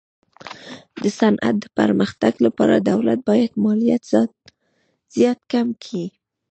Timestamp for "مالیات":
3.63-4.03